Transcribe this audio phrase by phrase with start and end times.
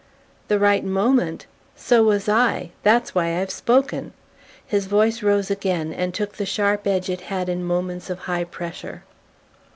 [0.47, 1.45] "The right moment?
[1.75, 2.71] So was I.
[2.81, 4.13] That's why I've spoken."
[4.65, 8.45] His voice rose again and took the sharp edge it had in moments of high
[8.45, 9.03] pressure.